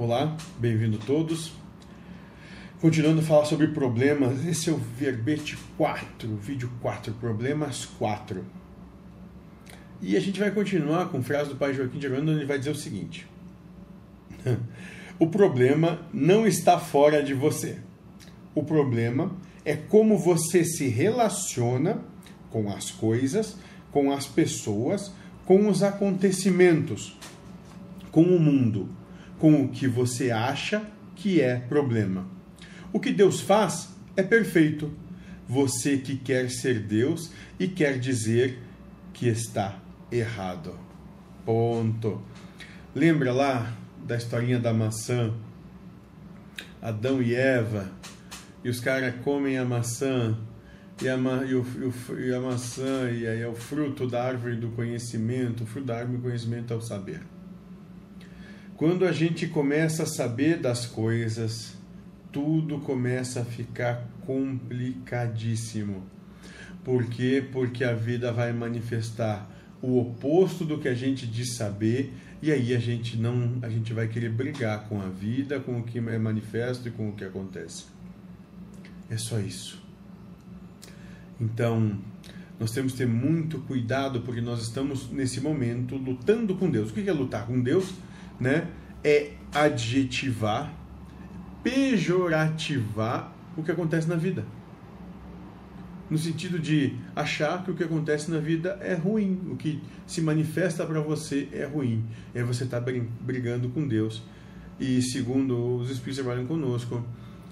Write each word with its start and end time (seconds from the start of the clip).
Olá, 0.00 0.36
bem-vindo 0.60 0.96
todos. 0.96 1.50
Continuando 2.80 3.18
a 3.18 3.24
falar 3.24 3.46
sobre 3.46 3.66
problemas, 3.66 4.46
esse 4.46 4.70
é 4.70 4.72
o 4.72 4.76
verbete 4.76 5.58
4, 5.76 6.36
vídeo 6.36 6.70
4, 6.80 7.12
problemas 7.14 7.84
4. 7.84 8.44
E 10.00 10.16
a 10.16 10.20
gente 10.20 10.38
vai 10.38 10.52
continuar 10.52 11.08
com 11.08 11.20
frase 11.20 11.50
do 11.50 11.56
pai 11.56 11.74
Joaquim 11.74 11.98
de 11.98 12.06
Aranda, 12.06 12.30
onde 12.30 12.42
ele 12.42 12.46
vai 12.46 12.60
dizer 12.60 12.70
o 12.70 12.76
seguinte: 12.76 13.26
O 15.18 15.26
problema 15.26 16.06
não 16.14 16.46
está 16.46 16.78
fora 16.78 17.20
de 17.20 17.34
você. 17.34 17.80
O 18.54 18.62
problema 18.62 19.32
é 19.64 19.74
como 19.74 20.16
você 20.16 20.62
se 20.62 20.86
relaciona 20.86 21.98
com 22.50 22.70
as 22.70 22.92
coisas, 22.92 23.56
com 23.90 24.12
as 24.12 24.28
pessoas, 24.28 25.12
com 25.44 25.68
os 25.68 25.82
acontecimentos, 25.82 27.18
com 28.12 28.22
o 28.22 28.38
mundo 28.38 28.96
com 29.38 29.62
o 29.62 29.68
que 29.68 29.86
você 29.86 30.30
acha 30.30 30.82
que 31.14 31.40
é 31.40 31.56
problema. 31.56 32.26
O 32.92 33.00
que 33.00 33.12
Deus 33.12 33.40
faz 33.40 33.90
é 34.16 34.22
perfeito. 34.22 34.92
Você 35.48 35.96
que 35.96 36.16
quer 36.16 36.50
ser 36.50 36.80
Deus 36.80 37.30
e 37.58 37.66
quer 37.66 37.98
dizer 37.98 38.58
que 39.12 39.28
está 39.28 39.78
errado. 40.12 40.78
Ponto. 41.44 42.22
Lembra 42.94 43.32
lá 43.32 43.74
da 44.04 44.16
historinha 44.16 44.58
da 44.58 44.72
maçã? 44.72 45.34
Adão 46.80 47.20
e 47.20 47.34
Eva, 47.34 47.90
e 48.62 48.68
os 48.68 48.78
caras 48.78 49.14
comem 49.24 49.58
a 49.58 49.64
maçã, 49.64 50.38
e 51.02 51.08
a, 51.08 51.16
e, 51.44 51.54
o, 51.54 51.64
e 52.18 52.32
a 52.32 52.40
maçã, 52.40 53.10
e 53.10 53.26
aí 53.26 53.42
é 53.42 53.48
o 53.48 53.54
fruto 53.54 54.06
da 54.06 54.22
árvore 54.24 54.56
do 54.56 54.68
conhecimento, 54.68 55.64
o 55.64 55.66
fruto 55.66 55.86
da 55.86 55.98
árvore 55.98 56.18
do 56.18 56.22
conhecimento 56.22 56.72
é 56.72 56.76
o 56.76 56.80
saber. 56.80 57.20
Quando 58.78 59.04
a 59.04 59.10
gente 59.10 59.48
começa 59.48 60.04
a 60.04 60.06
saber 60.06 60.60
das 60.60 60.86
coisas, 60.86 61.76
tudo 62.30 62.78
começa 62.78 63.40
a 63.40 63.44
ficar 63.44 64.08
complicadíssimo. 64.24 66.04
Por 66.84 67.06
quê? 67.06 67.44
Porque 67.50 67.82
a 67.82 67.92
vida 67.92 68.32
vai 68.32 68.52
manifestar 68.52 69.50
o 69.82 69.98
oposto 69.98 70.64
do 70.64 70.78
que 70.78 70.86
a 70.86 70.94
gente 70.94 71.26
diz 71.26 71.56
saber 71.56 72.14
e 72.40 72.52
aí 72.52 72.72
a 72.72 72.78
gente 72.78 73.16
não, 73.16 73.58
a 73.62 73.68
gente 73.68 73.92
vai 73.92 74.06
querer 74.06 74.30
brigar 74.30 74.88
com 74.88 75.00
a 75.00 75.08
vida, 75.08 75.58
com 75.58 75.80
o 75.80 75.82
que 75.82 75.98
é 75.98 76.16
manifesto 76.16 76.86
e 76.86 76.92
com 76.92 77.08
o 77.08 77.12
que 77.14 77.24
acontece. 77.24 77.86
É 79.10 79.16
só 79.16 79.40
isso. 79.40 79.82
Então, 81.40 81.98
nós 82.60 82.70
temos 82.70 82.92
que 82.92 82.98
ter 82.98 83.08
muito 83.08 83.58
cuidado 83.58 84.20
porque 84.20 84.40
nós 84.40 84.62
estamos 84.62 85.10
nesse 85.10 85.40
momento 85.40 85.96
lutando 85.96 86.54
com 86.54 86.70
Deus. 86.70 86.90
O 86.90 86.92
que 86.92 87.10
é 87.10 87.12
lutar 87.12 87.44
com 87.44 87.60
Deus? 87.60 87.92
Né, 88.40 88.68
é 89.02 89.32
adjetivar, 89.52 90.72
pejorativar 91.62 93.32
o 93.56 93.62
que 93.62 93.70
acontece 93.70 94.08
na 94.08 94.16
vida. 94.16 94.44
No 96.10 96.16
sentido 96.16 96.58
de 96.58 96.96
achar 97.14 97.62
que 97.62 97.70
o 97.70 97.74
que 97.74 97.84
acontece 97.84 98.30
na 98.30 98.38
vida 98.38 98.78
é 98.80 98.94
ruim, 98.94 99.40
o 99.50 99.56
que 99.56 99.82
se 100.06 100.22
manifesta 100.22 100.86
para 100.86 101.00
você 101.00 101.48
é 101.52 101.66
ruim. 101.66 102.04
Aí 102.34 102.42
você 102.42 102.64
está 102.64 102.80
brigando 102.80 103.68
com 103.68 103.86
Deus. 103.86 104.22
E 104.80 105.02
segundo 105.02 105.76
os 105.76 105.90
Espíritos 105.90 106.24
trabalham 106.24 106.46
conosco, 106.46 107.04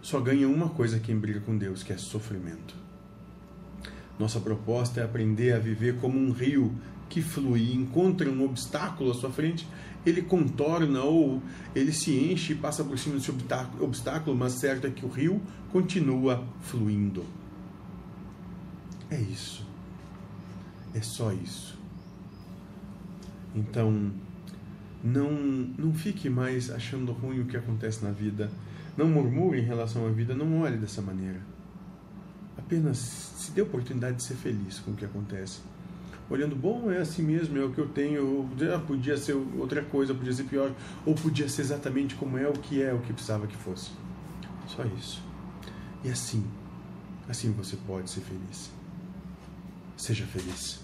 só 0.00 0.18
ganha 0.20 0.48
uma 0.48 0.70
coisa 0.70 0.98
quem 0.98 1.18
briga 1.18 1.40
com 1.40 1.58
Deus, 1.58 1.82
que 1.82 1.92
é 1.92 1.98
sofrimento. 1.98 2.74
Nossa 4.18 4.40
proposta 4.40 5.00
é 5.00 5.04
aprender 5.04 5.52
a 5.52 5.58
viver 5.58 5.96
como 6.00 6.18
um 6.18 6.32
rio 6.32 6.72
que 7.08 7.22
flui, 7.22 7.72
encontra 7.72 8.28
um 8.28 8.44
obstáculo 8.44 9.10
à 9.10 9.14
sua 9.14 9.30
frente, 9.30 9.66
ele 10.04 10.22
contorna 10.22 11.02
ou 11.02 11.42
ele 11.74 11.92
se 11.92 12.12
enche 12.12 12.52
e 12.52 12.56
passa 12.56 12.84
por 12.84 12.98
cima 12.98 13.16
desse 13.16 13.30
obstáculo, 13.80 14.36
mas 14.36 14.54
certo 14.54 14.86
é 14.86 14.90
que 14.90 15.04
o 15.04 15.08
rio 15.08 15.40
continua 15.70 16.44
fluindo. 16.60 17.24
É 19.10 19.20
isso. 19.20 19.66
É 20.94 21.00
só 21.00 21.32
isso. 21.32 21.78
Então, 23.54 24.12
não, 25.02 25.32
não 25.32 25.94
fique 25.94 26.28
mais 26.28 26.70
achando 26.70 27.12
ruim 27.12 27.40
o 27.40 27.46
que 27.46 27.56
acontece 27.56 28.04
na 28.04 28.10
vida. 28.10 28.50
Não 28.96 29.08
murmure 29.08 29.60
em 29.60 29.64
relação 29.64 30.06
à 30.06 30.10
vida, 30.10 30.34
não 30.34 30.60
olhe 30.60 30.76
dessa 30.76 31.00
maneira. 31.00 31.40
Apenas 32.68 32.98
se 32.98 33.50
dê 33.52 33.62
a 33.62 33.64
oportunidade 33.64 34.18
de 34.18 34.22
ser 34.22 34.34
feliz 34.34 34.78
com 34.78 34.90
o 34.90 34.94
que 34.94 35.04
acontece 35.04 35.60
olhando, 36.30 36.54
bom, 36.54 36.90
é 36.90 36.98
assim 36.98 37.22
mesmo, 37.22 37.56
é 37.58 37.64
o 37.64 37.72
que 37.72 37.80
eu 37.80 37.88
tenho, 37.88 38.48
ah, 38.74 38.78
podia 38.78 39.16
ser 39.16 39.34
outra 39.56 39.82
coisa, 39.82 40.14
podia 40.14 40.32
ser 40.32 40.44
pior, 40.44 40.72
ou 41.06 41.14
podia 41.14 41.48
ser 41.48 41.62
exatamente 41.62 42.14
como 42.14 42.36
é 42.36 42.46
o 42.46 42.52
que 42.52 42.82
é, 42.82 42.92
o 42.92 43.00
que 43.00 43.12
precisava 43.12 43.46
que 43.46 43.56
fosse. 43.56 43.90
Só 44.66 44.84
isso. 44.98 45.22
E 46.04 46.10
assim, 46.10 46.44
assim 47.28 47.50
você 47.52 47.76
pode 47.86 48.10
ser 48.10 48.20
feliz. 48.20 48.70
Seja 49.96 50.26
feliz. 50.26 50.80